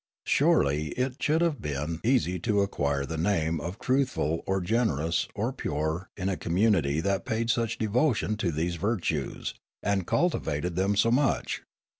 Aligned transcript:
Surely 0.25 0.87
it 0.93 1.21
should 1.21 1.41
have 1.41 1.61
been 1.61 2.01
easy 2.03 2.39
to 2.39 2.61
acquire 2.61 3.05
the 3.05 3.19
name 3.19 3.61
of 3.61 3.77
truthful 3.77 4.41
or 4.47 4.59
generous 4.59 5.27
or 5.35 5.53
pure 5.53 6.09
in 6.17 6.27
a 6.27 6.35
community 6.35 6.99
that 6.99 7.23
paid 7.23 7.51
such 7.51 7.77
devotion 7.77 8.35
to 8.35 8.51
these 8.51 8.77
virtues, 8.77 9.53
and 9.83 10.07
cultivated 10.07 10.75
them 10.75 10.95
so 10.95 11.11
much. 11.11 11.61